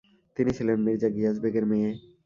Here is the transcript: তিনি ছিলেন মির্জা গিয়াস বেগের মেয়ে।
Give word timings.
তিনি 0.37 0.51
ছিলেন 0.57 0.77
মির্জা 0.85 1.09
গিয়াস 1.15 1.37
বেগের 1.43 1.65
মেয়ে। 1.71 1.89